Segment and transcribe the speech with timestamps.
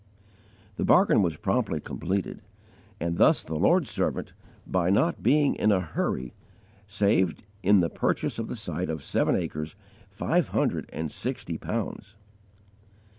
[0.77, 2.41] The bargain was promptly completed;
[2.99, 4.33] and thus the Lord's servant,
[4.65, 6.33] by not being in a hurry,
[6.87, 9.75] saved, in the purchase of the site of seven acres,
[10.09, 12.15] five hundred and sixty pounds!